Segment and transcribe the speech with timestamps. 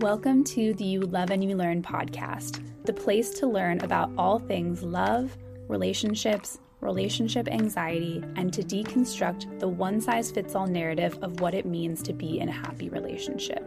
[0.00, 4.38] Welcome to the You Love and You Learn podcast, the place to learn about all
[4.38, 5.36] things love,
[5.68, 11.66] relationships, relationship anxiety, and to deconstruct the one size fits all narrative of what it
[11.66, 13.62] means to be in a happy relationship.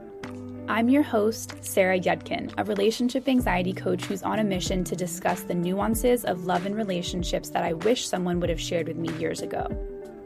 [0.68, 5.44] I'm your host, Sarah Yudkin, a relationship anxiety coach who's on a mission to discuss
[5.44, 9.14] the nuances of love and relationships that I wish someone would have shared with me
[9.20, 9.68] years ago.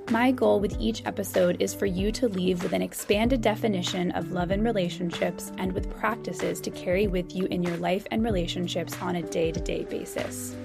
[0.09, 4.31] My goal with each episode is for you to leave with an expanded definition of
[4.31, 8.95] love and relationships and with practices to carry with you in your life and relationships
[9.01, 10.55] on a day to day basis.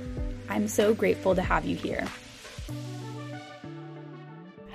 [0.49, 2.07] I'm so grateful to have you here.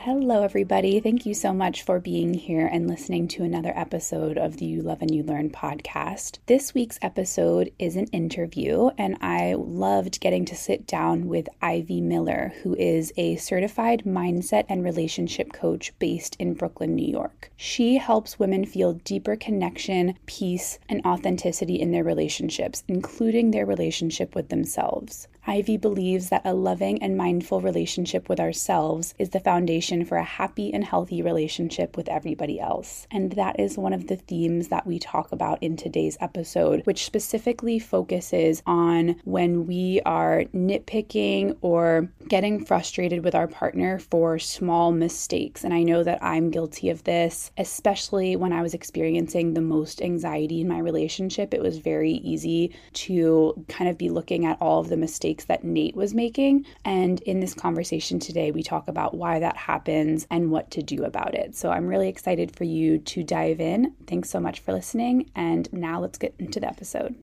[0.07, 1.01] Hello, everybody.
[1.01, 4.81] Thank you so much for being here and listening to another episode of the You
[4.81, 6.37] Love and You Learn podcast.
[6.45, 11.99] This week's episode is an interview, and I loved getting to sit down with Ivy
[11.99, 17.51] Miller, who is a certified mindset and relationship coach based in Brooklyn, New York.
[17.57, 24.35] She helps women feel deeper connection, peace, and authenticity in their relationships, including their relationship
[24.35, 25.27] with themselves.
[25.49, 30.23] Ivy believes that a loving and mindful relationship with ourselves is the foundation for a
[30.23, 33.07] happy and healthy relationship with everybody else.
[33.11, 37.05] And that is one of the themes that we talk about in today's episode, which
[37.05, 44.91] specifically focuses on when we are nitpicking or getting frustrated with our partner for small
[44.91, 45.63] mistakes.
[45.63, 50.01] And I know that I'm guilty of this, especially when I was experiencing the most
[50.01, 51.53] anxiety in my relationship.
[51.53, 55.45] It was very easy to kind of be looking at all of the mistakes mistakes
[55.45, 56.65] that Nate was making.
[56.83, 61.03] And in this conversation today, we talk about why that happens and what to do
[61.03, 61.55] about it.
[61.55, 63.93] So I'm really excited for you to dive in.
[64.07, 65.29] Thanks so much for listening.
[65.35, 67.15] And now let's get into the episode.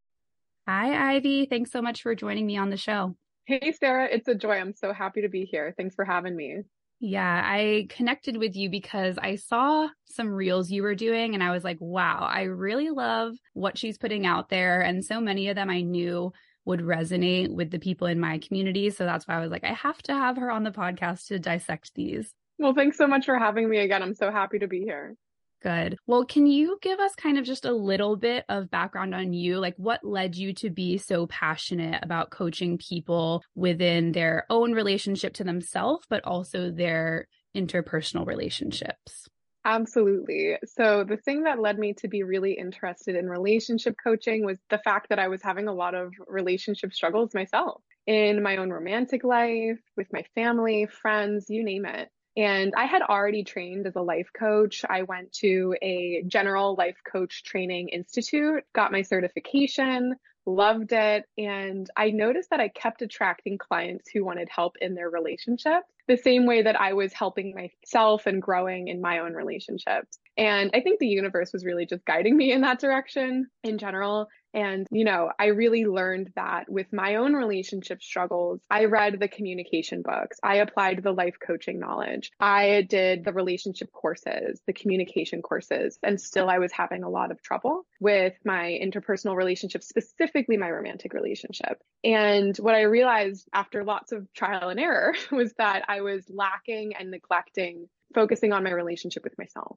[0.68, 1.46] Hi, Ivy.
[1.46, 3.16] Thanks so much for joining me on the show.
[3.46, 4.08] Hey, Sarah.
[4.10, 4.54] It's a joy.
[4.54, 5.74] I'm so happy to be here.
[5.76, 6.62] Thanks for having me.
[7.00, 11.50] Yeah, I connected with you because I saw some reels you were doing and I
[11.50, 14.80] was like, wow, I really love what she's putting out there.
[14.80, 16.32] And so many of them I knew
[16.64, 18.90] would resonate with the people in my community.
[18.90, 21.38] So that's why I was like, I have to have her on the podcast to
[21.38, 22.32] dissect these.
[22.58, 24.02] Well, thanks so much for having me again.
[24.02, 25.16] I'm so happy to be here.
[25.62, 25.96] Good.
[26.06, 29.58] Well, can you give us kind of just a little bit of background on you?
[29.58, 35.32] Like, what led you to be so passionate about coaching people within their own relationship
[35.34, 39.26] to themselves, but also their interpersonal relationships?
[39.66, 40.58] Absolutely.
[40.66, 44.78] So, the thing that led me to be really interested in relationship coaching was the
[44.78, 49.24] fact that I was having a lot of relationship struggles myself in my own romantic
[49.24, 52.10] life, with my family, friends, you name it.
[52.36, 54.84] And I had already trained as a life coach.
[54.88, 61.24] I went to a general life coach training institute, got my certification, loved it.
[61.38, 66.16] And I noticed that I kept attracting clients who wanted help in their relationships the
[66.16, 70.18] same way that I was helping myself and growing in my own relationships.
[70.36, 74.28] And I think the universe was really just guiding me in that direction in general.
[74.54, 78.60] And, you know, I really learned that with my own relationship struggles.
[78.70, 83.90] I read the communication books, I applied the life coaching knowledge, I did the relationship
[83.92, 88.78] courses, the communication courses, and still I was having a lot of trouble with my
[88.80, 91.82] interpersonal relationships, specifically my romantic relationship.
[92.04, 96.94] And what I realized after lots of trial and error was that I was lacking
[96.94, 99.76] and neglecting focusing on my relationship with myself.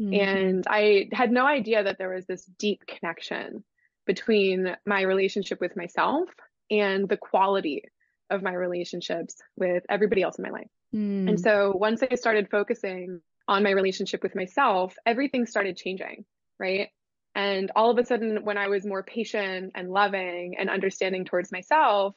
[0.00, 0.14] Mm-hmm.
[0.14, 3.64] And I had no idea that there was this deep connection
[4.06, 6.28] between my relationship with myself
[6.70, 7.82] and the quality
[8.30, 10.68] of my relationships with everybody else in my life.
[10.94, 11.28] Mm.
[11.28, 16.24] And so once I started focusing on my relationship with myself, everything started changing,
[16.58, 16.88] right?
[17.34, 21.52] And all of a sudden, when I was more patient and loving and understanding towards
[21.52, 22.14] myself,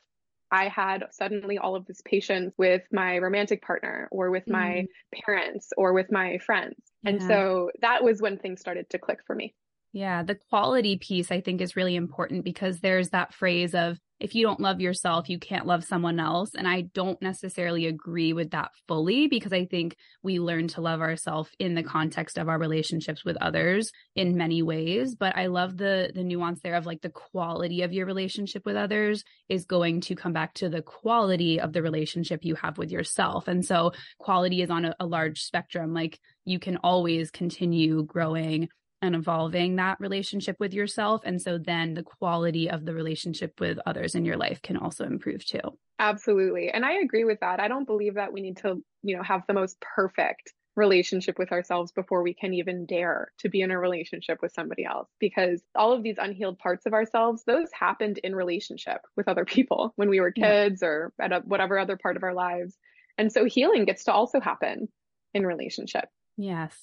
[0.51, 4.53] I had suddenly all of this patience with my romantic partner or with mm.
[4.53, 4.85] my
[5.25, 6.75] parents or with my friends.
[7.03, 7.11] Yeah.
[7.11, 9.53] And so that was when things started to click for me.
[9.91, 14.35] Yeah, the quality piece I think is really important because there's that phrase of if
[14.35, 16.51] you don't love yourself, you can't love someone else.
[16.53, 20.99] And I don't necessarily agree with that fully because I think we learn to love
[20.99, 25.15] ourselves in the context of our relationships with others in many ways.
[25.15, 28.75] But I love the the nuance there of like the quality of your relationship with
[28.75, 32.91] others is going to come back to the quality of the relationship you have with
[32.91, 33.47] yourself.
[33.47, 35.93] And so quality is on a, a large spectrum.
[35.93, 38.67] Like you can always continue growing
[39.01, 41.21] and evolving that relationship with yourself.
[41.23, 45.05] And so then the quality of the relationship with others in your life can also
[45.05, 45.77] improve too.
[45.99, 46.69] Absolutely.
[46.69, 47.59] And I agree with that.
[47.59, 51.51] I don't believe that we need to, you know, have the most perfect relationship with
[51.51, 55.61] ourselves before we can even dare to be in a relationship with somebody else because
[55.75, 60.09] all of these unhealed parts of ourselves those happened in relationship with other people when
[60.09, 60.87] we were kids yeah.
[60.87, 62.77] or at a, whatever other part of our lives
[63.17, 64.87] and so healing gets to also happen
[65.33, 66.05] in relationship
[66.37, 66.75] yes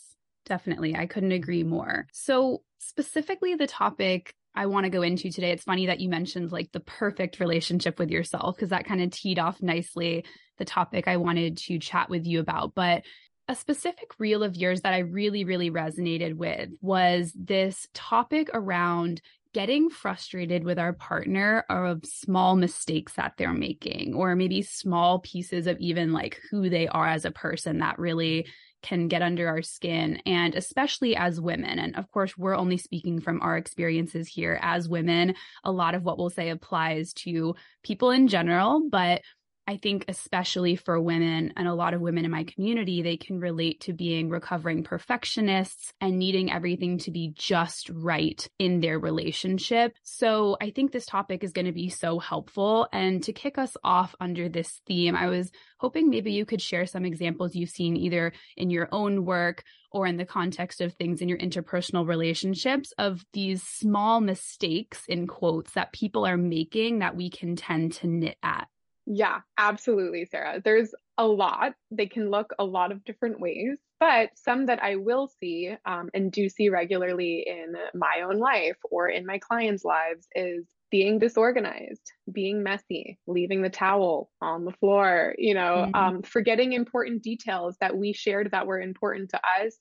[0.46, 0.96] Definitely.
[0.96, 2.06] I couldn't agree more.
[2.12, 5.50] So, specifically the topic I want to go into today.
[5.50, 9.10] It's funny that you mentioned like the perfect relationship with yourself because that kind of
[9.10, 10.24] teed off nicely
[10.56, 12.74] the topic I wanted to chat with you about.
[12.74, 13.02] But
[13.48, 19.20] a specific reel of yours that I really, really resonated with was this topic around
[19.52, 25.66] getting frustrated with our partner of small mistakes that they're making, or maybe small pieces
[25.66, 28.46] of even like who they are as a person that really
[28.86, 30.22] can get under our skin.
[30.24, 34.88] And especially as women, and of course, we're only speaking from our experiences here as
[34.88, 35.34] women.
[35.64, 39.22] A lot of what we'll say applies to people in general, but
[39.68, 43.40] I think, especially for women and a lot of women in my community, they can
[43.40, 49.94] relate to being recovering perfectionists and needing everything to be just right in their relationship.
[50.02, 52.88] So I think this topic is going to be so helpful.
[52.92, 56.86] And to kick us off under this theme, I was hoping maybe you could share
[56.86, 61.20] some examples you've seen either in your own work or in the context of things
[61.20, 67.16] in your interpersonal relationships of these small mistakes in quotes that people are making that
[67.16, 68.68] we can tend to knit at.
[69.06, 70.60] Yeah, absolutely, Sarah.
[70.62, 71.74] There's a lot.
[71.92, 76.10] They can look a lot of different ways, but some that I will see um,
[76.12, 81.18] and do see regularly in my own life or in my clients' lives is being
[81.18, 85.94] disorganized, being messy, leaving the towel on the floor, you know, mm-hmm.
[85.94, 89.76] um, forgetting important details that we shared that were important to us.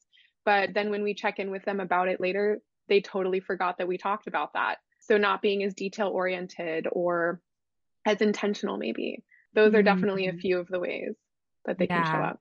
[0.46, 3.88] But then when we check in with them about it later, they totally forgot that
[3.88, 4.78] we talked about that.
[5.00, 7.40] So not being as detail oriented or
[8.06, 9.24] as intentional maybe.
[9.54, 10.38] Those are definitely mm-hmm.
[10.38, 11.16] a few of the ways
[11.66, 12.04] that they yeah.
[12.04, 12.40] can show up.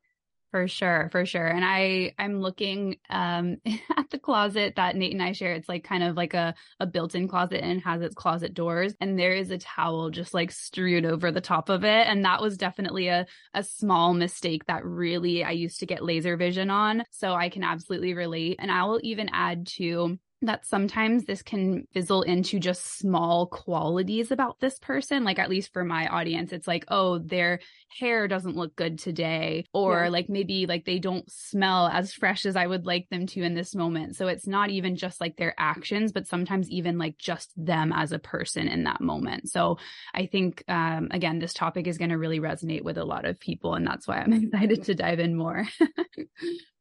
[0.51, 1.49] For sure for sure.
[1.49, 3.57] And i i'm looking um
[3.97, 5.53] at the closet that nate and i share.
[5.53, 8.95] It's like kind of like a, a built-in closet and has its closet doors.
[9.01, 12.07] And there is a towel just like strewed over the top of it.
[12.07, 16.37] And that was definitely a, a small mistake that really i used to get laser
[16.37, 17.03] vision on.
[17.11, 18.57] So i can absolutely relate.
[18.61, 24.31] And i will even add to that sometimes this can fizzle into just small qualities
[24.31, 25.25] about this person.
[25.25, 27.61] Like, at least for my audience, it's like, oh, their
[27.99, 29.65] hair doesn't look good today.
[29.73, 30.09] Or yeah.
[30.09, 33.55] like maybe like they don't smell as fresh as I would like them to in
[33.55, 34.17] this moment.
[34.17, 38.13] So it's not even just like their actions, but sometimes even like just them as
[38.13, 39.51] a person in that moment.
[39.51, 39.79] So
[40.13, 43.41] I think, um, again, this topic is going to really resonate with a lot of
[43.41, 43.75] people.
[43.75, 45.67] And that's why I'm excited to dive in more.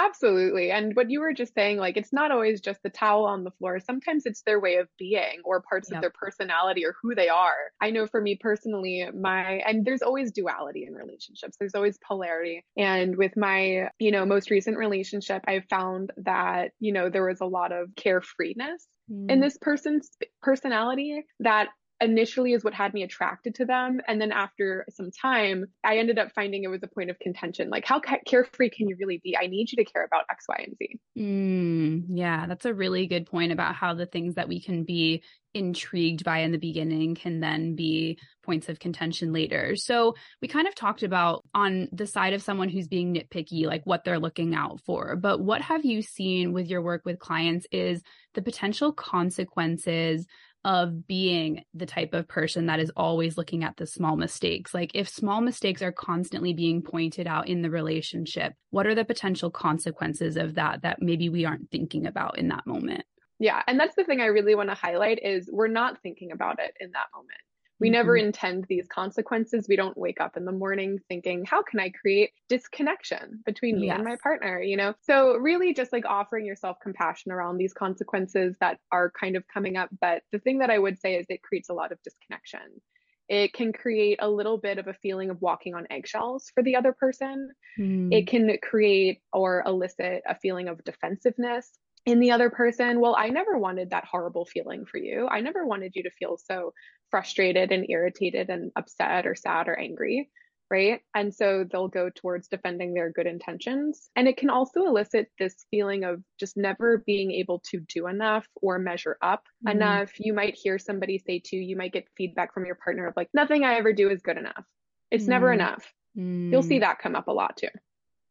[0.00, 0.70] Absolutely.
[0.70, 3.50] And what you were just saying, like, it's not always just the towel on the
[3.50, 3.78] floor.
[3.80, 5.98] Sometimes it's their way of being or parts yep.
[5.98, 7.70] of their personality or who they are.
[7.82, 12.64] I know for me personally, my, and there's always duality in relationships, there's always polarity.
[12.78, 17.42] And with my, you know, most recent relationship, I found that, you know, there was
[17.42, 19.42] a lot of carefreeness in mm.
[19.42, 20.08] this person's
[20.40, 21.68] personality that
[22.00, 24.00] initially is what had me attracted to them.
[24.08, 27.68] And then after some time, I ended up finding it was a point of contention.
[27.70, 29.36] Like, how carefree can you really be?
[29.36, 30.98] I need you to care about X, Y, and Z.
[31.18, 35.22] Mm, yeah, that's a really good point about how the things that we can be
[35.52, 39.74] intrigued by in the beginning can then be points of contention later.
[39.76, 43.84] So we kind of talked about on the side of someone who's being nitpicky, like
[43.84, 45.16] what they're looking out for.
[45.16, 48.02] But what have you seen with your work with clients is
[48.34, 50.26] the potential consequences
[50.64, 54.74] of being the type of person that is always looking at the small mistakes.
[54.74, 59.04] Like if small mistakes are constantly being pointed out in the relationship, what are the
[59.04, 63.04] potential consequences of that that maybe we aren't thinking about in that moment?
[63.38, 66.58] Yeah, and that's the thing I really want to highlight is we're not thinking about
[66.60, 67.40] it in that moment.
[67.80, 67.92] We mm-hmm.
[67.92, 69.66] never intend these consequences.
[69.68, 73.86] We don't wake up in the morning thinking, how can I create disconnection between me
[73.86, 73.96] yes.
[73.96, 74.60] and my partner?
[74.60, 79.36] You know, so really just like offering yourself compassion around these consequences that are kind
[79.36, 79.88] of coming up.
[80.00, 82.80] But the thing that I would say is it creates a lot of disconnection.
[83.28, 86.74] It can create a little bit of a feeling of walking on eggshells for the
[86.74, 87.50] other person.
[87.78, 88.12] Mm.
[88.12, 91.70] It can create or elicit a feeling of defensiveness
[92.06, 93.00] in the other person.
[93.00, 95.28] Well, I never wanted that horrible feeling for you.
[95.30, 96.72] I never wanted you to feel so
[97.10, 100.30] frustrated and irritated and upset or sad or angry,
[100.70, 101.00] right?
[101.14, 104.08] And so they'll go towards defending their good intentions.
[104.16, 108.46] And it can also elicit this feeling of just never being able to do enough
[108.62, 109.76] or measure up mm-hmm.
[109.76, 110.12] enough.
[110.18, 113.28] You might hear somebody say to you, might get feedback from your partner of like,
[113.34, 114.64] nothing I ever do is good enough.
[115.10, 115.30] It's mm-hmm.
[115.30, 115.92] never enough.
[116.16, 116.52] Mm-hmm.
[116.52, 116.80] You'll see mm.
[116.80, 117.68] that come up a lot too.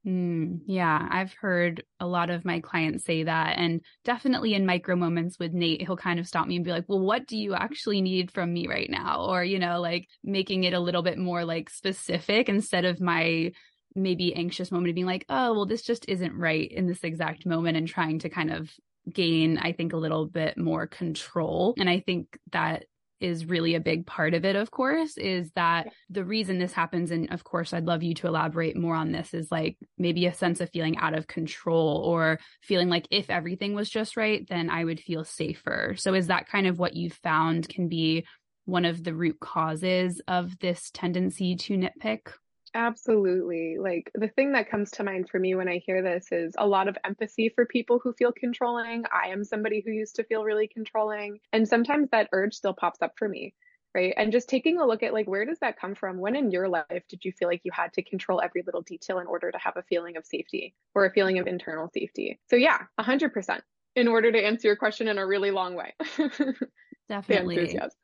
[0.08, 3.58] Mm, yeah, I've heard a lot of my clients say that.
[3.58, 6.86] And definitely in micro moments with Nate, he'll kind of stop me and be like,
[6.88, 9.26] well, what do you actually need from me right now?
[9.26, 13.52] Or, you know, like making it a little bit more like specific instead of my
[13.94, 17.46] maybe anxious moment of being like, oh, well, this just isn't right in this exact
[17.46, 18.72] moment and trying to kind of
[19.12, 21.74] gain, I think, a little bit more control.
[21.78, 22.86] And I think that
[23.20, 27.12] is really a big part of it, of course, is that the reason this happens,
[27.12, 30.34] and of course, I'd love you to elaborate more on this, is like maybe a
[30.34, 34.70] sense of feeling out of control or feeling like if everything was just right, then
[34.70, 35.96] I would feel safer.
[35.98, 38.26] So, is that kind of what you found can be
[38.66, 42.32] one of the root causes of this tendency to nitpick?
[42.74, 43.78] Absolutely.
[43.80, 46.68] Like the thing that comes to mind for me when I hear this is a
[46.68, 49.06] lot of empathy for people who feel controlling.
[49.12, 51.40] I am somebody who used to feel really controlling.
[51.52, 53.54] And sometimes that urge still pops up for me.
[53.96, 54.14] Right.
[54.18, 56.20] And just taking a look at like, where does that come from?
[56.20, 59.18] When in your life did you feel like you had to control every little detail
[59.18, 62.40] in order to have a feeling of safety or a feeling of internal safety?
[62.52, 63.62] So, yeah, 100%
[63.96, 65.96] in order to answer your question in a really long way.
[67.10, 67.74] Definitely.
[67.74, 67.96] yes.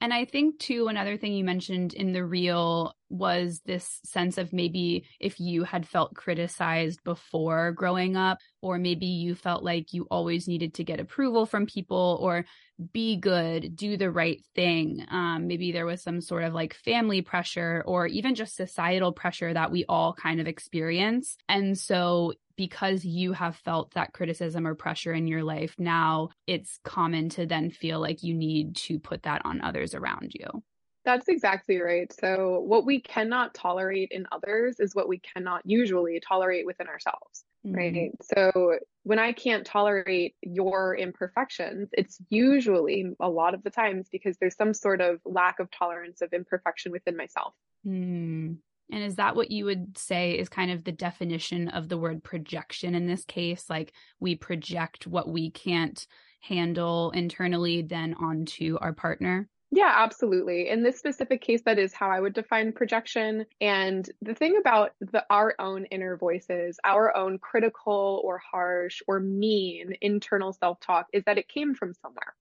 [0.00, 4.52] And I think too, another thing you mentioned in the reel was this sense of
[4.52, 10.06] maybe if you had felt criticized before growing up, or maybe you felt like you
[10.10, 12.44] always needed to get approval from people or
[12.92, 15.04] be good, do the right thing.
[15.10, 19.52] Um, maybe there was some sort of like family pressure or even just societal pressure
[19.52, 21.36] that we all kind of experience.
[21.48, 26.78] And so because you have felt that criticism or pressure in your life, now it's
[26.84, 30.62] common to then feel like you need to put that on others around you.
[31.08, 32.12] That's exactly right.
[32.12, 37.46] So, what we cannot tolerate in others is what we cannot usually tolerate within ourselves,
[37.66, 37.74] mm-hmm.
[37.74, 38.12] right?
[38.20, 44.36] So, when I can't tolerate your imperfections, it's usually a lot of the times because
[44.36, 47.54] there's some sort of lack of tolerance of imperfection within myself.
[47.86, 48.58] Mm.
[48.92, 52.22] And is that what you would say is kind of the definition of the word
[52.22, 53.64] projection in this case?
[53.70, 56.06] Like we project what we can't
[56.42, 59.48] handle internally then onto our partner?
[59.70, 60.70] Yeah, absolutely.
[60.70, 63.44] In this specific case, that is how I would define projection.
[63.60, 69.20] And the thing about the our own inner voices, our own critical or harsh or
[69.20, 72.34] mean internal self-talk is that it came from somewhere.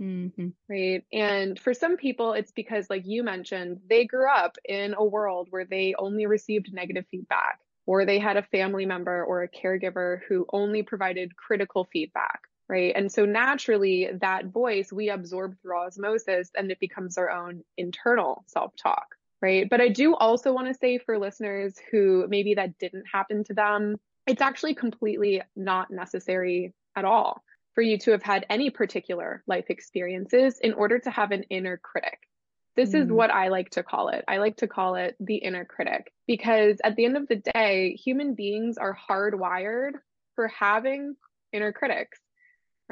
[0.00, 0.48] Mm-hmm.
[0.68, 1.04] Right.
[1.12, 5.46] And for some people, it's because, like you mentioned, they grew up in a world
[5.50, 10.20] where they only received negative feedback, or they had a family member or a caregiver
[10.28, 12.40] who only provided critical feedback.
[12.68, 12.92] Right.
[12.96, 18.44] And so naturally, that voice we absorb through osmosis and it becomes our own internal
[18.46, 19.06] self talk.
[19.42, 19.68] Right.
[19.68, 23.54] But I do also want to say for listeners who maybe that didn't happen to
[23.54, 27.42] them, it's actually completely not necessary at all
[27.74, 31.76] for you to have had any particular life experiences in order to have an inner
[31.76, 32.18] critic.
[32.76, 33.02] This mm.
[33.02, 34.24] is what I like to call it.
[34.26, 37.98] I like to call it the inner critic because at the end of the day,
[38.02, 39.92] human beings are hardwired
[40.34, 41.14] for having
[41.52, 42.18] inner critics,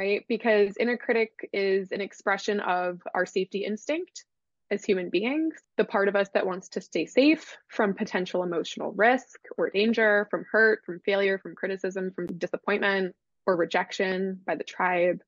[0.03, 0.25] right?
[0.29, 4.25] Because inner critic is an expression of our safety instinct
[4.71, 8.93] as human beings, the part of us that wants to stay safe from potential emotional
[8.93, 13.15] risk or danger, from hurt, from failure, from criticism, from disappointment,
[13.47, 15.21] or rejection by the tribe.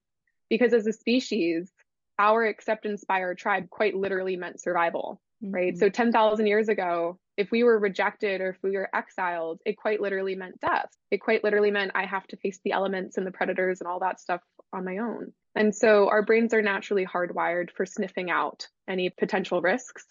[0.51, 1.71] Because as a species,
[2.19, 5.55] our acceptance by our tribe quite literally meant survival, mm-hmm.
[5.55, 5.79] right?
[5.79, 10.01] So 10,000 years ago, if we were rejected or if we were exiled, it quite
[10.01, 10.89] literally meant death.
[11.11, 14.01] It quite literally meant I have to face the elements and the predators and all
[14.01, 14.41] that stuff
[14.75, 15.33] on my own.
[15.55, 20.05] And so our brains are naturally hardwired for sniffing out any potential risks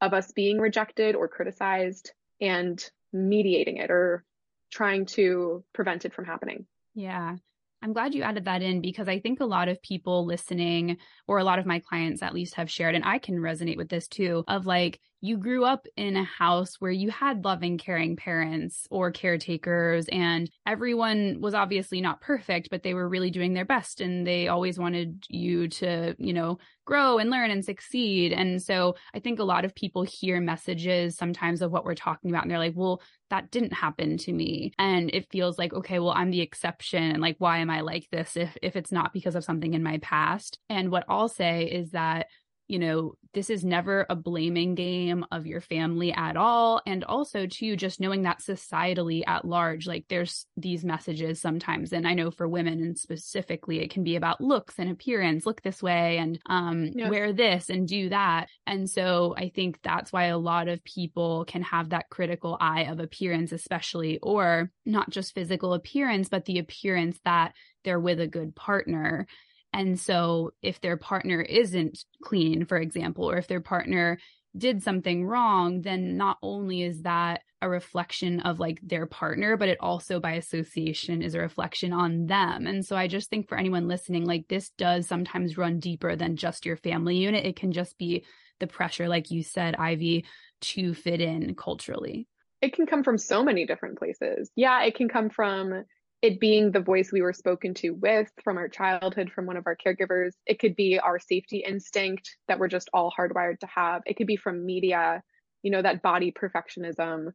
[0.00, 4.24] of us being rejected or criticized and mediating it or
[4.70, 6.66] trying to prevent it from happening.
[6.94, 7.36] Yeah.
[7.80, 10.96] I'm glad you added that in because I think a lot of people listening,
[11.28, 13.88] or a lot of my clients at least, have shared, and I can resonate with
[13.88, 18.16] this too of like, you grew up in a house where you had loving, caring
[18.16, 23.64] parents or caretakers, and everyone was obviously not perfect, but they were really doing their
[23.64, 24.00] best.
[24.00, 28.32] And they always wanted you to, you know, grow and learn and succeed.
[28.32, 32.30] And so I think a lot of people hear messages sometimes of what we're talking
[32.30, 34.72] about, and they're like, well, that didn't happen to me.
[34.78, 37.02] And it feels like, okay, well, I'm the exception.
[37.02, 39.82] And like, why am I like this if, if it's not because of something in
[39.82, 40.58] my past?
[40.70, 42.28] And what I'll say is that
[42.68, 46.80] you know, this is never a blaming game of your family at all.
[46.86, 51.92] And also, too, just knowing that societally at large, like there's these messages sometimes.
[51.92, 55.62] And I know for women and specifically, it can be about looks and appearance, look
[55.62, 57.08] this way and um, yeah.
[57.08, 58.48] wear this and do that.
[58.66, 62.82] And so I think that's why a lot of people can have that critical eye
[62.82, 68.26] of appearance, especially, or not just physical appearance, but the appearance that they're with a
[68.26, 69.26] good partner
[69.72, 74.18] and so if their partner isn't clean, for example, or if their partner
[74.56, 79.68] did something wrong, then not only is that a reflection of like their partner, but
[79.68, 82.66] it also by association is a reflection on them.
[82.66, 86.36] And so I just think for anyone listening, like this does sometimes run deeper than
[86.36, 87.44] just your family unit.
[87.44, 88.24] It can just be
[88.60, 90.24] the pressure, like you said, Ivy,
[90.60, 92.26] to fit in culturally.
[92.60, 94.50] It can come from so many different places.
[94.56, 95.84] Yeah, it can come from
[96.20, 99.66] it being the voice we were spoken to with from our childhood, from one of
[99.66, 100.32] our caregivers.
[100.46, 104.02] It could be our safety instinct that we're just all hardwired to have.
[104.04, 105.22] It could be from media,
[105.62, 107.28] you know, that body perfectionism.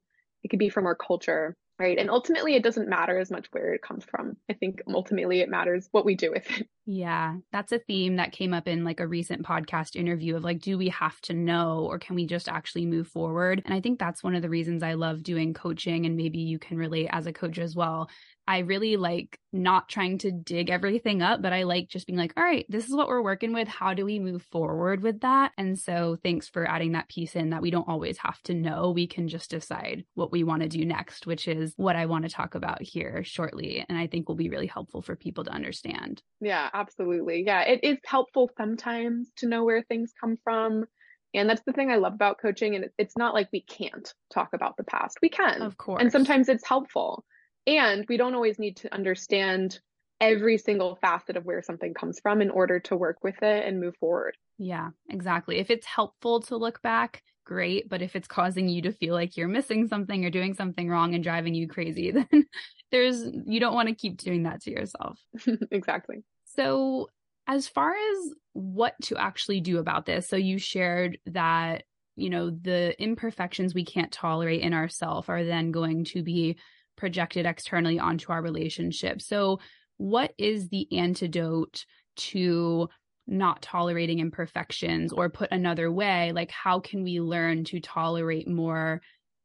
[0.44, 1.98] It could be from our culture right?
[1.98, 4.38] And ultimately, it doesn't matter as much where it comes from.
[4.50, 6.68] I think ultimately it matters what we do with it.
[6.86, 10.60] Yeah, that's a theme that came up in like a recent podcast interview of like,
[10.60, 13.62] do we have to know or can we just actually move forward?
[13.66, 16.06] And I think that's one of the reasons I love doing coaching.
[16.06, 18.10] And maybe you can relate as a coach as well,
[18.48, 22.34] I really like not trying to dig everything up, but I like just being like,
[22.36, 23.68] all right, this is what we're working with.
[23.68, 25.54] How do we move forward with that?
[25.58, 28.92] And so thanks for adding that piece in that we don't always have to know.
[28.92, 32.26] We can just decide what we want to do next, which is what I want
[32.26, 33.86] to talk about here shortly.
[33.88, 36.22] And I think will be really helpful for people to understand.
[36.42, 37.44] Yeah, absolutely.
[37.46, 40.86] Yeah, it is helpful sometimes to know where things come from.
[41.34, 42.76] And that's the thing I love about coaching.
[42.76, 45.18] And it's not like we can't talk about the past.
[45.22, 45.62] We can.
[45.62, 46.02] Of course.
[46.02, 47.24] And sometimes it's helpful.
[47.66, 49.80] And we don't always need to understand
[50.20, 53.80] every single facet of where something comes from in order to work with it and
[53.80, 54.36] move forward.
[54.58, 55.60] Yeah, exactly.
[55.60, 57.90] If it's helpful to look back, great.
[57.90, 61.14] But if it's causing you to feel like you're missing something or doing something wrong
[61.14, 62.46] and driving you crazy, then
[62.92, 65.20] there's, you don't want to keep doing that to yourself.
[65.72, 66.24] exactly.
[66.46, 67.10] So,
[67.46, 71.84] as far as what to actually do about this, so you shared that,
[72.16, 76.58] you know, the imperfections we can't tolerate in ourselves are then going to be
[76.96, 79.22] projected externally onto our relationship.
[79.22, 79.60] So,
[79.98, 81.86] what is the antidote
[82.16, 82.90] to
[83.28, 85.14] not tolerating imperfections?
[85.14, 89.02] Or put another way, like, how can we learn to tolerate more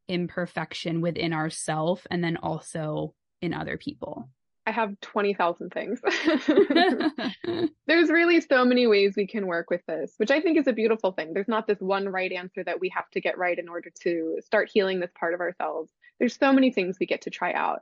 [0.09, 4.29] imperfection within ourselves and then also in other people?
[4.69, 5.99] I have 20,000 things.
[7.87, 10.75] There's really so many ways we can work with this, which I think is a
[10.75, 11.33] beautiful thing.
[11.33, 14.37] There's not this one right answer that we have to get right in order to
[14.45, 15.91] start healing this part of ourselves.
[16.19, 17.81] There's so many things we get to try out.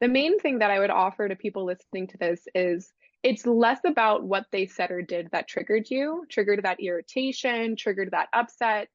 [0.00, 2.92] The main thing that I would offer to people listening to this is
[3.22, 8.12] it's less about what they said or did that triggered you, triggered that irritation, triggered
[8.12, 8.88] that upset.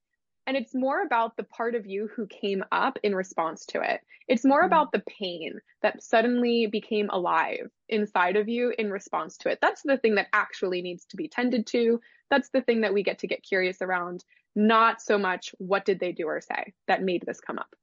[0.46, 4.02] And it's more about the part of you who came up in response to it.
[4.28, 4.68] It's more mm-hmm.
[4.68, 9.60] about the pain that suddenly became alive inside of you in response to it.
[9.62, 12.00] That's the thing that actually needs to be tended to.
[12.30, 14.24] That's the thing that we get to get curious around,
[14.56, 17.74] not so much what did they do or say that made this come up.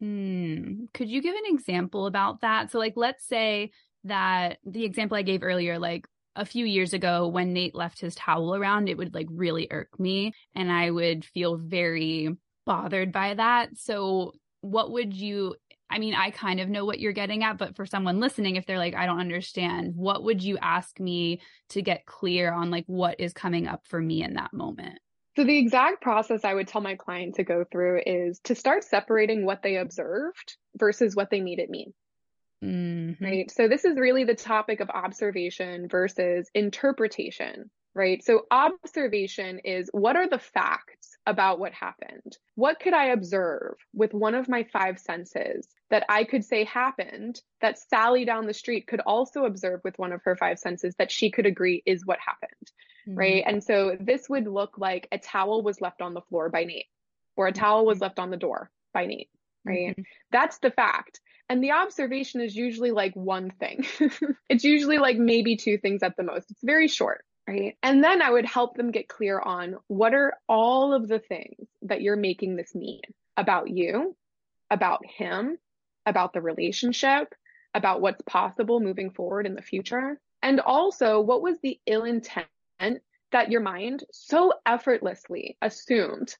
[0.00, 0.84] Hmm.
[0.94, 2.70] Could you give an example about that?
[2.70, 3.70] So, like, let's say
[4.04, 8.14] that the example I gave earlier, like a few years ago when Nate left his
[8.14, 12.34] towel around, it would like really irk me and I would feel very
[12.64, 13.76] bothered by that.
[13.76, 14.32] So,
[14.62, 15.56] what would you,
[15.90, 18.64] I mean, I kind of know what you're getting at, but for someone listening, if
[18.64, 22.84] they're like, I don't understand, what would you ask me to get clear on like
[22.86, 24.98] what is coming up for me in that moment?
[25.36, 28.84] So, the exact process I would tell my client to go through is to start
[28.84, 31.92] separating what they observed versus what they made it mean.
[32.62, 33.24] Mm-hmm.
[33.24, 33.50] Right.
[33.50, 37.70] So this is really the topic of observation versus interpretation.
[37.94, 38.22] Right.
[38.22, 42.36] So observation is what are the facts about what happened?
[42.54, 47.40] What could I observe with one of my five senses that I could say happened
[47.60, 51.10] that Sally down the street could also observe with one of her five senses that
[51.10, 52.70] she could agree is what happened?
[53.10, 53.18] Mm-hmm.
[53.18, 53.44] Right.
[53.46, 56.86] And so this would look like a towel was left on the floor by Nate
[57.36, 58.04] or a towel was mm-hmm.
[58.04, 59.30] left on the door by Nate.
[59.64, 59.90] Right.
[59.90, 60.02] Mm-hmm.
[60.30, 61.20] That's the fact.
[61.48, 63.84] And the observation is usually like one thing.
[64.48, 66.50] it's usually like maybe two things at the most.
[66.50, 67.76] It's very short, right?
[67.82, 71.66] And then I would help them get clear on what are all of the things
[71.82, 73.00] that you're making this mean
[73.36, 74.16] about you,
[74.70, 75.58] about him,
[76.06, 77.34] about the relationship,
[77.74, 80.20] about what's possible moving forward in the future.
[80.42, 82.46] And also, what was the ill intent
[83.32, 86.34] that your mind so effortlessly assumed,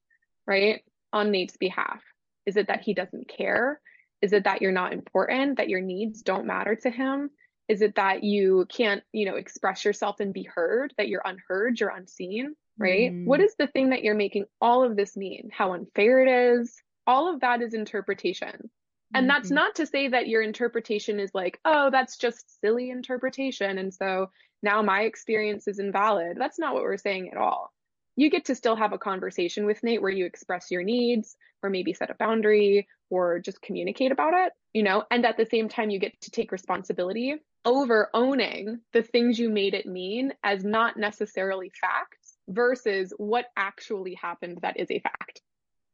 [0.46, 2.03] right, on Nate's behalf?
[2.46, 3.81] Is it that he doesn't care?
[4.22, 7.31] Is it that you're not important, that your needs don't matter to him?
[7.68, 11.79] Is it that you can't, you know, express yourself and be heard, that you're unheard,
[11.79, 13.12] you're unseen, right?
[13.12, 13.26] Mm.
[13.26, 15.50] What is the thing that you're making all of this mean?
[15.53, 16.74] How unfair it is?
[17.07, 18.70] All of that is interpretation.
[19.14, 19.37] And mm-hmm.
[19.37, 23.79] that's not to say that your interpretation is like, oh, that's just silly interpretation.
[23.79, 24.31] And so
[24.62, 26.37] now my experience is invalid.
[26.38, 27.73] That's not what we're saying at all.
[28.16, 31.70] You get to still have a conversation with Nate where you express your needs or
[31.70, 35.68] maybe set a boundary or just communicate about it, you know, and at the same
[35.68, 40.64] time, you get to take responsibility over owning the things you made it mean as
[40.64, 45.42] not necessarily facts versus what actually happened that is a fact.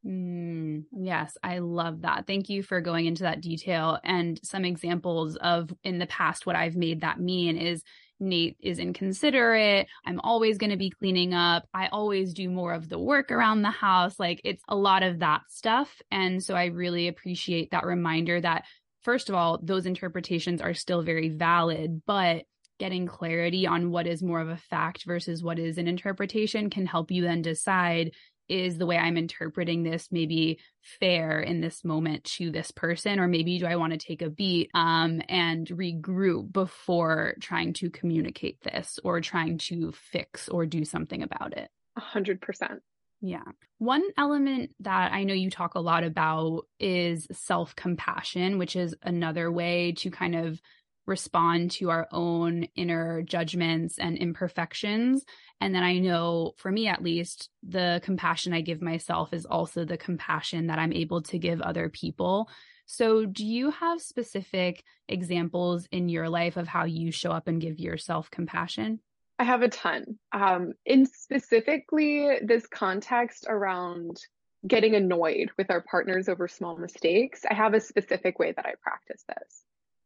[0.07, 2.27] Mm, yes, I love that.
[2.27, 6.55] Thank you for going into that detail and some examples of in the past what
[6.55, 7.83] I've made that mean is
[8.21, 9.89] Nate is inconsiderate.
[10.07, 11.67] I'm always going to be cleaning up.
[11.75, 14.19] I always do more of the work around the house.
[14.19, 16.01] Like it's a lot of that stuff.
[16.11, 18.65] And so I really appreciate that reminder that
[19.03, 22.45] first of all, those interpretations are still very valid, but
[22.79, 26.87] getting clarity on what is more of a fact versus what is an interpretation can
[26.87, 28.13] help you then decide
[28.49, 30.59] is the way I'm interpreting this maybe
[31.01, 34.31] fair in this moment to this person, or maybe do I want to take a
[34.31, 40.85] beat um, and regroup before trying to communicate this or trying to fix or do
[40.85, 41.69] something about it?
[41.97, 42.83] A hundred percent.
[43.21, 43.45] Yeah.
[43.79, 48.95] One element that I know you talk a lot about is self compassion, which is
[49.03, 50.61] another way to kind of
[51.07, 55.25] respond to our own inner judgments and imperfections.
[55.61, 59.85] And then I know for me, at least, the compassion I give myself is also
[59.85, 62.49] the compassion that I'm able to give other people.
[62.87, 67.61] So, do you have specific examples in your life of how you show up and
[67.61, 69.01] give yourself compassion?
[69.39, 70.19] I have a ton.
[70.33, 74.19] Um, in specifically this context around
[74.67, 78.75] getting annoyed with our partners over small mistakes, I have a specific way that I
[78.83, 79.63] practice this.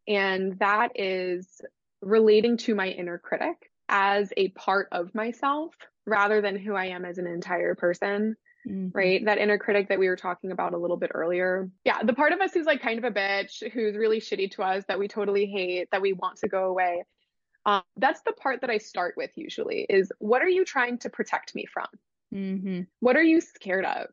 [0.09, 1.61] And that is
[2.03, 5.75] relating to my inner critic as a part of myself
[6.07, 8.37] rather than who I am as an entire person.
[8.69, 8.89] Mm-hmm.
[8.93, 9.25] Right.
[9.25, 11.71] That inner critic that we were talking about a little bit earlier.
[11.85, 12.03] Yeah.
[12.03, 14.85] The part of us who's like kind of a bitch, who's really shitty to us,
[14.87, 17.05] that we totally hate, that we want to go away.
[17.65, 21.11] Um, that's the part that I start with usually is what are you trying to
[21.11, 21.87] protect me from?
[22.35, 22.81] Mm-hmm.
[23.01, 24.09] What are you scared of?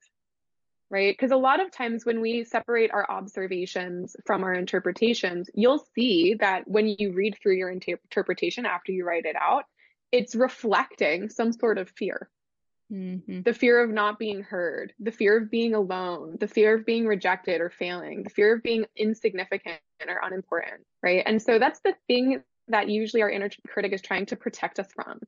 [0.90, 1.14] Right?
[1.14, 6.36] Because a lot of times when we separate our observations from our interpretations, you'll see
[6.40, 9.66] that when you read through your inter- interpretation after you write it out,
[10.12, 12.30] it's reflecting some sort of fear.
[12.92, 13.42] Mm-hmm.
[13.42, 17.06] The fear of not being heard, the fear of being alone, the fear of being
[17.06, 21.22] rejected or failing, the fear of being insignificant or unimportant, right?
[21.26, 24.88] And so that's the thing that usually our inner critic is trying to protect us
[24.94, 25.20] from.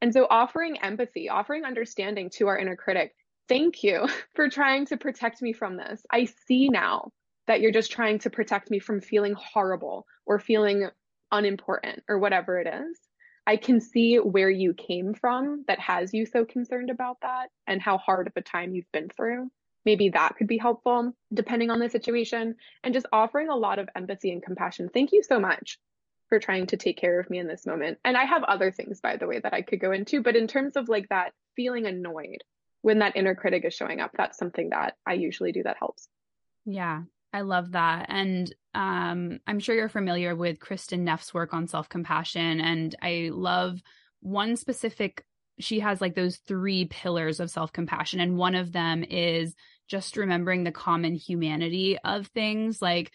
[0.00, 3.14] And so offering empathy, offering understanding to our inner critic
[3.50, 6.02] thank you for trying to protect me from this.
[6.10, 7.10] I see now
[7.46, 10.88] that you're just trying to protect me from feeling horrible or feeling
[11.32, 12.98] unimportant or whatever it is.
[13.46, 17.82] I can see where you came from that has you so concerned about that and
[17.82, 19.50] how hard of a time you've been through.
[19.84, 23.88] Maybe that could be helpful depending on the situation and just offering a lot of
[23.96, 24.90] empathy and compassion.
[24.92, 25.78] Thank you so much
[26.28, 27.98] for trying to take care of me in this moment.
[28.04, 30.46] And I have other things, by the way, that I could go into, but in
[30.46, 32.44] terms of like that feeling annoyed
[32.82, 36.08] when that inner critic is showing up, that's something that I usually do that helps.
[36.64, 38.06] Yeah, I love that.
[38.08, 42.60] And um, I'm sure you're familiar with Kristin Neff's work on self compassion.
[42.60, 43.80] And I love
[44.20, 45.24] one specific,
[45.58, 48.20] she has like those three pillars of self compassion.
[48.20, 49.54] And one of them is
[49.88, 52.80] just remembering the common humanity of things.
[52.80, 53.12] Like,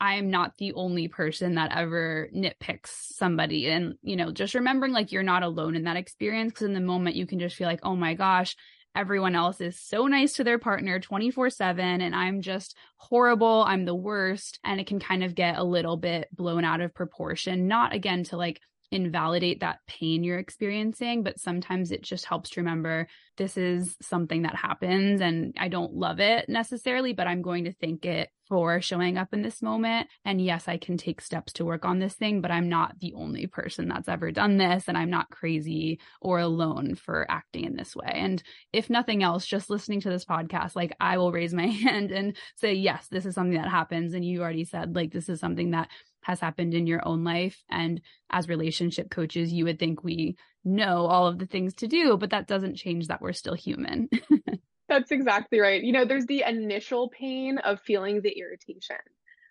[0.00, 3.68] I'm not the only person that ever nitpicks somebody.
[3.68, 6.52] And, you know, just remembering like you're not alone in that experience.
[6.52, 8.54] Cause in the moment you can just feel like, oh my gosh,
[8.98, 13.64] everyone else is so nice to their partner 24 7 and I'm just horrible.
[13.66, 14.58] I'm the worst.
[14.64, 17.68] And it can kind of get a little bit blown out of proportion.
[17.68, 22.60] Not again to like invalidate that pain you're experiencing, but sometimes it just helps to
[22.60, 23.06] remember
[23.36, 27.72] this is something that happens and I don't love it necessarily, but I'm going to
[27.72, 30.08] thank it for showing up in this moment.
[30.24, 33.14] And yes, I can take steps to work on this thing, but I'm not the
[33.14, 34.88] only person that's ever done this.
[34.88, 38.10] And I'm not crazy or alone for acting in this way.
[38.12, 42.10] And if nothing else, just listening to this podcast, like I will raise my hand
[42.10, 44.14] and say, yes, this is something that happens.
[44.14, 45.88] And you already said, like, this is something that
[46.22, 47.62] has happened in your own life.
[47.70, 52.16] And as relationship coaches, you would think we know all of the things to do,
[52.16, 54.08] but that doesn't change that we're still human.
[54.88, 55.82] That's exactly right.
[55.82, 58.96] You know, there's the initial pain of feeling the irritation,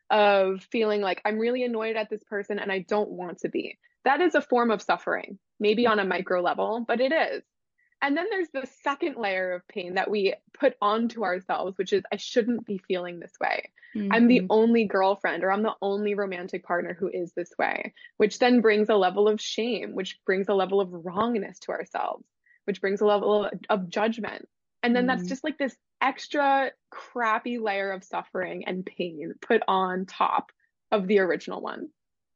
[0.09, 3.77] of feeling like I'm really annoyed at this person and I don't want to be.
[4.03, 7.43] That is a form of suffering, maybe on a micro level, but it is.
[8.01, 12.03] And then there's the second layer of pain that we put onto ourselves, which is
[12.11, 13.71] I shouldn't be feeling this way.
[13.95, 14.13] Mm-hmm.
[14.13, 14.47] I'm the mm-hmm.
[14.51, 18.89] only girlfriend or I'm the only romantic partner who is this way, which then brings
[18.89, 22.23] a level of shame, which brings a level of wrongness to ourselves,
[22.65, 24.47] which brings a level of, of judgment.
[24.87, 25.17] And then mm-hmm.
[25.17, 30.49] that's just like this extra crappy layer of suffering and pain put on top
[30.93, 31.89] of the original one.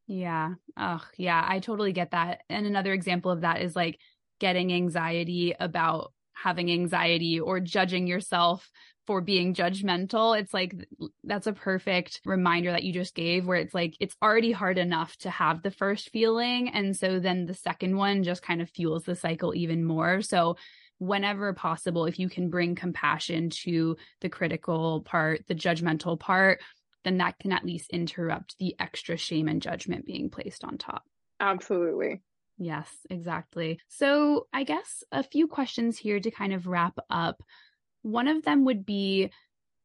[0.05, 0.55] Yeah.
[0.75, 1.41] Oh, yeah.
[1.47, 2.41] I totally get that.
[2.49, 3.99] And another example of that is like
[4.41, 8.69] getting anxiety about having anxiety or judging yourself
[9.07, 10.37] for being judgmental.
[10.37, 10.75] It's like
[11.23, 15.15] that's a perfect reminder that you just gave where it's like it's already hard enough
[15.19, 16.67] to have the first feeling.
[16.67, 20.21] And so then the second one just kind of fuels the cycle even more.
[20.21, 20.57] So
[21.01, 26.59] whenever possible, if you can bring compassion to the critical part, the judgmental part,
[27.03, 31.03] then that can at least interrupt the extra shame and judgment being placed on top.
[31.39, 32.21] Absolutely.
[32.59, 33.79] Yes, exactly.
[33.87, 37.41] So, I guess a few questions here to kind of wrap up.
[38.03, 39.31] One of them would be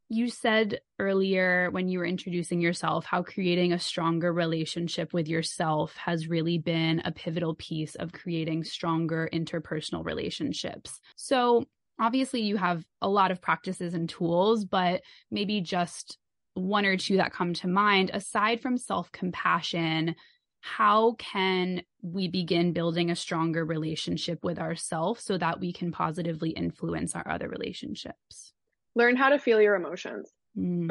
[0.09, 5.97] You said earlier when you were introducing yourself how creating a stronger relationship with yourself
[5.97, 11.01] has really been a pivotal piece of creating stronger interpersonal relationships.
[11.17, 11.65] So,
[11.99, 16.19] obviously, you have a lot of practices and tools, but maybe just
[16.55, 20.15] one or two that come to mind aside from self compassion.
[20.61, 26.51] How can we begin building a stronger relationship with ourselves so that we can positively
[26.51, 28.53] influence our other relationships?
[28.97, 30.29] Learn how to feel your emotions.
[30.59, 30.91] Mm.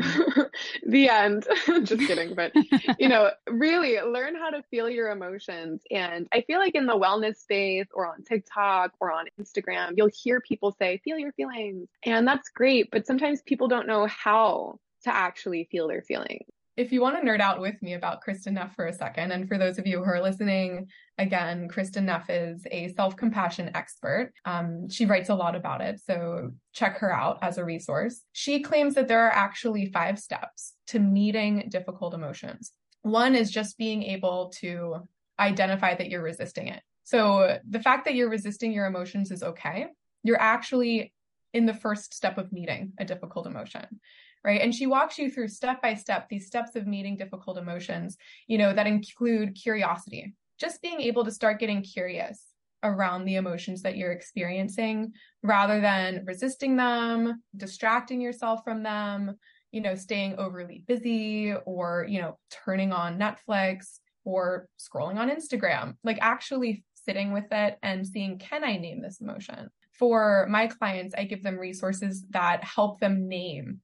[0.88, 1.48] the end.
[1.84, 2.36] Just kidding.
[2.36, 2.54] But,
[3.00, 5.82] you know, really learn how to feel your emotions.
[5.92, 10.12] And I feel like in the wellness space or on TikTok or on Instagram, you'll
[10.24, 11.90] hear people say, feel your feelings.
[12.04, 12.92] And that's great.
[12.92, 17.26] But sometimes people don't know how to actually feel their feelings if you want to
[17.26, 20.04] nerd out with me about Kristin Neff for a second, and for those of you
[20.04, 24.34] who are listening, again, Kristin Neff is a self compassion expert.
[24.44, 28.22] Um, she writes a lot about it, so check her out as a resource.
[28.34, 32.74] She claims that there are actually five steps to meeting difficult emotions.
[33.04, 35.08] One is just being able to
[35.40, 36.82] identify that you're resisting it.
[37.04, 39.88] So the fact that you're resisting your emotions is okay.
[40.24, 41.14] You're actually
[41.54, 44.02] in the first step of meeting a difficult emotion
[44.46, 44.62] right?
[44.62, 48.58] And she walks you through step by step these steps of meeting difficult emotions you
[48.58, 52.46] know that include curiosity just being able to start getting curious
[52.84, 59.36] around the emotions that you're experiencing rather than resisting them distracting yourself from them
[59.72, 65.96] you know staying overly busy or you know turning on netflix or scrolling on instagram
[66.04, 69.70] like actually sitting with it and seeing can i name this emotion?
[69.92, 73.80] For my clients i give them resources that help them name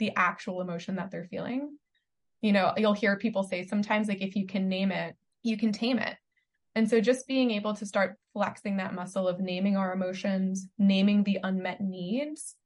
[0.00, 1.76] the actual emotion that they're feeling.
[2.42, 5.70] You know, you'll hear people say sometimes, like, if you can name it, you can
[5.70, 6.16] tame it.
[6.74, 11.22] And so just being able to start flexing that muscle of naming our emotions, naming
[11.22, 12.56] the unmet needs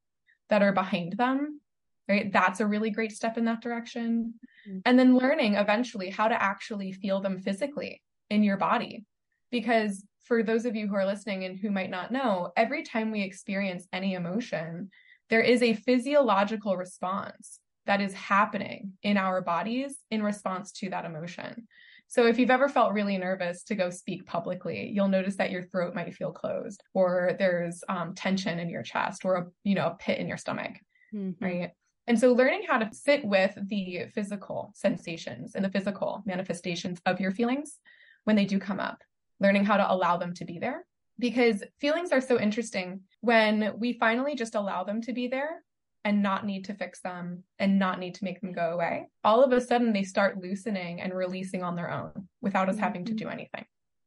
[0.51, 1.61] that are behind them,
[2.09, 2.33] right?
[2.33, 4.35] That's a really great step in that direction.
[4.69, 4.79] Mm-hmm.
[4.85, 9.07] And then learning eventually how to actually feel them physically in your body.
[9.51, 13.11] Because for those of you who are listening and who might not know, every time
[13.11, 14.91] we experience any emotion,
[15.31, 21.05] there is a physiological response that is happening in our bodies in response to that
[21.05, 21.67] emotion.
[22.07, 25.63] So if you've ever felt really nervous to go speak publicly, you'll notice that your
[25.63, 29.87] throat might feel closed or there's um, tension in your chest or a, you know,
[29.87, 30.73] a pit in your stomach,
[31.15, 31.45] mm-hmm.
[31.45, 31.71] right?
[32.07, 37.21] And so learning how to sit with the physical sensations and the physical manifestations of
[37.21, 37.79] your feelings
[38.25, 39.03] when they do come up,
[39.41, 40.85] learning how to allow them to be there
[41.19, 45.63] because feelings are so interesting when we finally just allow them to be there
[46.05, 49.09] and not need to fix them and not need to make them go away.
[49.23, 52.85] All of a sudden, they start loosening and releasing on their own without us mm-hmm.
[52.85, 53.27] having to mm-hmm.
[53.27, 53.65] do anything.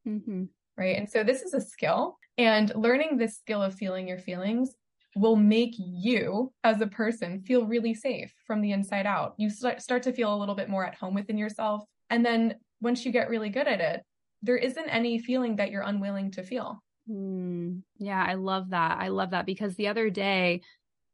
[0.07, 0.43] Mm-hmm.
[0.77, 0.97] Right.
[0.97, 4.75] And so this is a skill, and learning this skill of feeling your feelings
[5.15, 9.33] will make you as a person feel really safe from the inside out.
[9.37, 11.83] You start to feel a little bit more at home within yourself.
[12.11, 14.03] And then once you get really good at it,
[14.43, 16.83] there isn't any feeling that you're unwilling to feel.
[17.09, 18.97] Mm, yeah, I love that.
[18.99, 20.61] I love that because the other day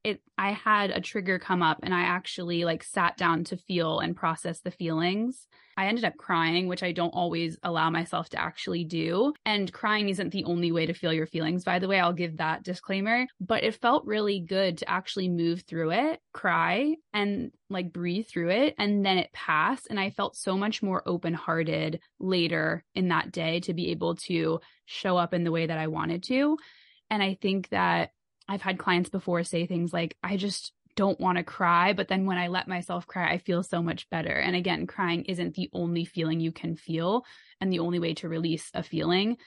[0.04, 4.00] it I had a trigger come up and I actually like sat down to feel
[4.00, 5.48] and process the feelings.
[5.76, 9.34] I ended up crying, which I don't always allow myself to actually do.
[9.44, 12.00] And crying isn't the only way to feel your feelings, by the way.
[12.00, 16.96] I'll give that disclaimer, but it felt really good to actually move through it, cry
[17.12, 21.02] and like breathe through it and then it passed and I felt so much more
[21.08, 25.80] open-hearted later in that day to be able to show up in the way that
[25.80, 26.58] I wanted to.
[27.10, 28.12] And I think that
[28.48, 32.26] I've had clients before say things like, I just don't want to cry, but then
[32.26, 34.32] when I let myself cry, I feel so much better.
[34.32, 37.26] And again, crying isn't the only feeling you can feel
[37.60, 39.38] and the only way to release a feeling,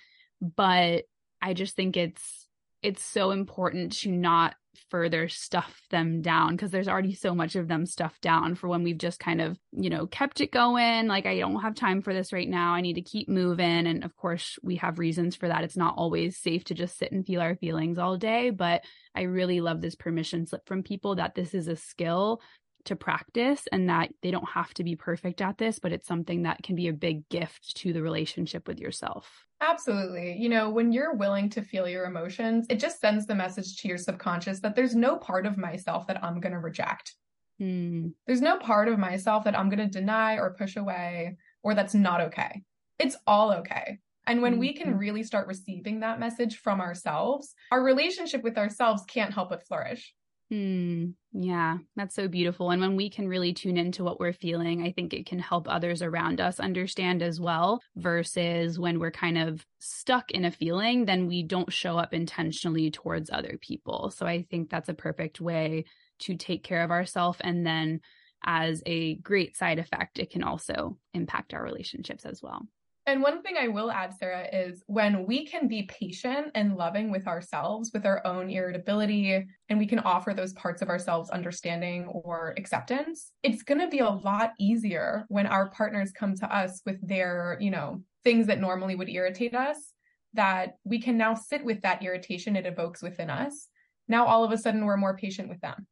[0.41, 1.05] but
[1.41, 2.49] I just think it's
[2.83, 4.55] it's so important to not
[4.91, 8.83] further stuff them down because there's already so much of them stuffed down for when
[8.83, 11.07] we've just kind of, you know, kept it going.
[11.07, 12.75] Like, I don't have time for this right now.
[12.75, 13.87] I need to keep moving.
[13.87, 15.65] And of course, we have reasons for that.
[15.65, 18.51] It's not always safe to just sit and feel our feelings all day.
[18.51, 18.85] But
[19.15, 22.41] I really love this permission slip from people that this is a skill
[22.87, 26.43] to practice and that they don't have to be perfect at this, but it's something
[26.43, 29.47] that can be a big gift to the relationship with yourself.
[29.61, 30.37] Absolutely.
[30.39, 33.89] You know, when you're willing to feel your emotions, it just sends the message to
[33.89, 37.15] your subconscious that there's no part of myself that I'm going to reject.
[37.61, 38.13] Mm.
[38.27, 41.95] There's no part of myself that I'm going to deny or push away or that's
[41.95, 42.63] not okay.
[42.99, 43.99] It's all okay.
[44.27, 44.61] And when mm-hmm.
[44.61, 44.99] we can mm-hmm.
[44.99, 50.15] really start receiving that message from ourselves, our relationship with ourselves can't help but flourish.
[50.51, 51.07] Hmm.
[51.33, 52.71] Yeah, that's so beautiful.
[52.71, 55.67] And when we can really tune into what we're feeling, I think it can help
[55.69, 57.81] others around us understand as well.
[57.97, 62.93] Versus when we're kind of stuck in a feeling, then we don't show up intentionally
[62.93, 64.13] towards other people.
[64.13, 65.85] So I think that's a perfect way
[66.21, 68.01] to take care of ourselves and then
[68.45, 72.67] as a great side effect it can also impact our relationships as well
[73.07, 77.11] and one thing I will add, Sarah, is when we can be patient and loving
[77.11, 82.07] with ourselves, with our own irritability, and we can offer those parts of ourselves understanding
[82.07, 86.83] or acceptance, it's going to be a lot easier when our partners come to us
[86.85, 89.93] with their, you know, things that normally would irritate us,
[90.35, 93.69] that we can now sit with that irritation it evokes within us.
[94.09, 95.87] Now, all of a sudden, we're more patient with them.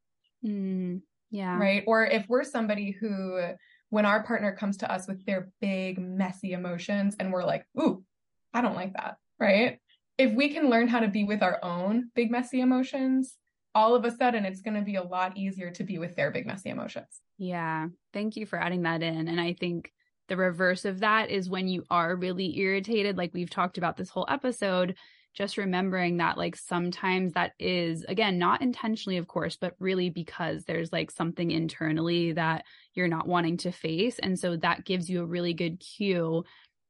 [0.44, 1.00] Mm,
[1.30, 1.58] yeah.
[1.58, 1.84] Right.
[1.86, 3.38] Or if we're somebody who,
[3.94, 8.02] when our partner comes to us with their big, messy emotions and we're like, ooh,
[8.52, 9.78] I don't like that, right?
[10.18, 13.36] If we can learn how to be with our own big, messy emotions,
[13.72, 16.32] all of a sudden it's going to be a lot easier to be with their
[16.32, 17.06] big, messy emotions.
[17.38, 17.86] Yeah.
[18.12, 19.28] Thank you for adding that in.
[19.28, 19.92] And I think
[20.26, 24.10] the reverse of that is when you are really irritated, like we've talked about this
[24.10, 24.96] whole episode,
[25.34, 30.64] just remembering that like sometimes that is again not intentionally of course but really because
[30.64, 35.22] there's like something internally that you're not wanting to face and so that gives you
[35.22, 36.44] a really good cue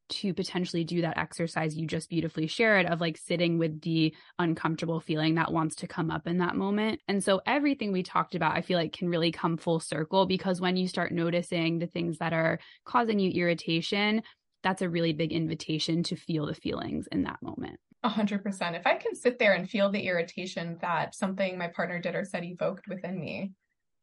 [0.09, 5.01] to potentially do that exercise you just beautifully shared of like sitting with the uncomfortable
[5.01, 7.01] feeling that wants to come up in that moment.
[7.09, 10.61] And so everything we talked about, I feel like can really come full circle because
[10.61, 14.23] when you start noticing the things that are causing you irritation,
[14.63, 17.79] that's a really big invitation to feel the feelings in that moment.
[18.05, 18.77] Hundred percent.
[18.77, 22.25] If I can sit there and feel the irritation that something my partner did or
[22.25, 23.53] said evoked within me,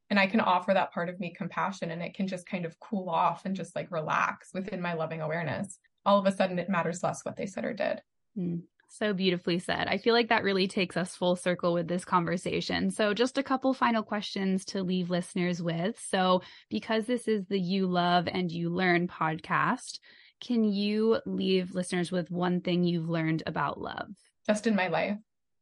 [0.10, 2.80] and I can offer that part of me compassion and it can just kind of
[2.80, 6.68] cool off and just like relax within my loving awareness, all of a sudden it
[6.68, 8.02] matters less what they said or did.
[8.38, 9.88] Mm, so beautifully said.
[9.88, 12.92] I feel like that really takes us full circle with this conversation.
[12.92, 15.98] So, just a couple final questions to leave listeners with.
[16.10, 20.00] So, because this is the You Love and You Learn podcast,
[20.42, 24.10] can you leave listeners with one thing you've learned about love?
[24.46, 25.18] Just in my life.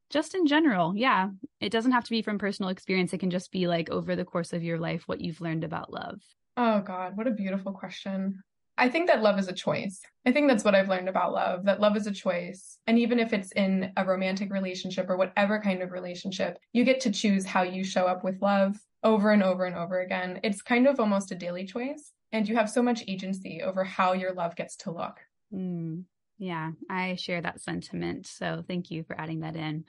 [0.10, 0.96] Just in general.
[0.96, 1.30] Yeah.
[1.60, 3.14] It doesn't have to be from personal experience.
[3.14, 5.94] It can just be like over the course of your life, what you've learned about
[5.94, 6.22] love.
[6.58, 7.16] Oh, God.
[7.16, 8.42] What a beautiful question.
[8.78, 10.00] I think that love is a choice.
[10.26, 12.78] I think that's what I've learned about love that love is a choice.
[12.88, 17.02] And even if it's in a romantic relationship or whatever kind of relationship, you get
[17.02, 20.40] to choose how you show up with love over and over and over again.
[20.44, 24.14] It's kind of almost a daily choice and you have so much agency over how
[24.14, 25.18] your love gets to look.
[25.54, 26.04] Mm,
[26.38, 28.28] yeah, I share that sentiment.
[28.28, 29.86] So thank you for adding that in.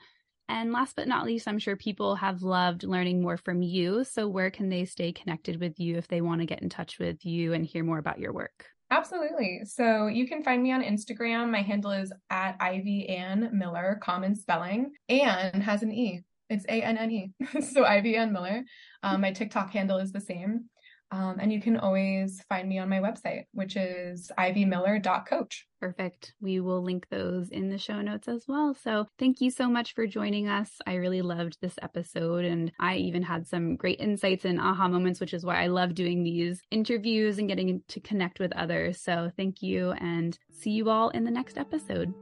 [0.49, 4.03] And last but not least, I'm sure people have loved learning more from you.
[4.03, 6.99] So where can they stay connected with you if they want to get in touch
[6.99, 8.65] with you and hear more about your work?
[8.89, 9.61] Absolutely.
[9.63, 11.49] So you can find me on Instagram.
[11.49, 16.21] My handle is at Ivy Anne Miller, common spelling, Ann has an E.
[16.49, 17.31] It's A N N E.
[17.61, 18.63] so Ivy Anne Miller.
[19.03, 20.65] Um, my TikTok handle is the same.
[21.11, 25.67] Um, and you can always find me on my website, which is ivymiller.coach.
[25.79, 26.33] Perfect.
[26.39, 28.73] We will link those in the show notes as well.
[28.81, 30.71] So thank you so much for joining us.
[30.87, 35.19] I really loved this episode and I even had some great insights and aha moments,
[35.19, 39.01] which is why I love doing these interviews and getting to connect with others.
[39.01, 42.13] So thank you and see you all in the next episode.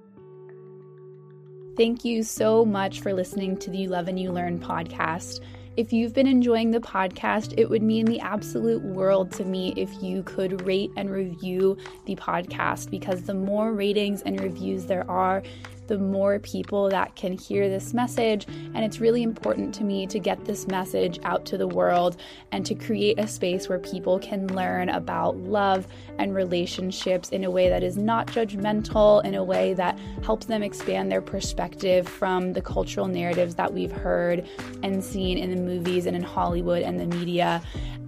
[1.77, 5.41] Thank you so much for listening to the You Love and You Learn podcast.
[5.79, 9.89] If you've been enjoying the podcast, it would mean the absolute world to me if
[10.03, 15.41] you could rate and review the podcast because the more ratings and reviews there are,
[15.89, 18.45] the more people that can hear this message.
[18.47, 22.15] And it's really important to me to get this message out to the world
[22.51, 25.87] and to create a space where people can learn about love
[26.19, 30.61] and relationships in a way that is not judgmental, in a way that helps them
[30.61, 34.47] expand their perspective from the cultural narratives that we've heard
[34.83, 37.61] and seen in the movies and in Hollywood and the media.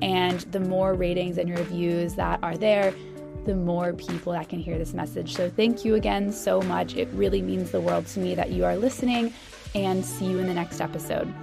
[0.04, 2.94] And the more ratings and reviews that are there,
[3.46, 5.36] the more people that can hear this message.
[5.36, 6.96] So, thank you again so much.
[6.96, 9.34] It really means the world to me that you are listening,
[9.74, 11.34] and see you in the next episode.